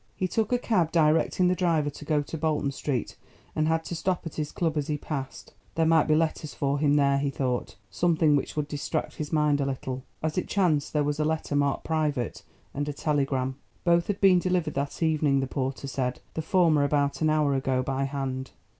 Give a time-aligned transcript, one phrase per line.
[0.15, 3.15] He took a cab directing the driver to go to Bolton Street
[3.55, 5.53] and to stop at his club as he passed.
[5.75, 9.65] There might be letters for him there, he thought—something which would distract his mind a
[9.67, 10.03] little.
[10.23, 12.41] As it chanced there was a letter, marked "private,"
[12.73, 17.21] and a telegram; both had been delivered that evening, the porter said, the former about
[17.21, 18.49] an hour ago by hand.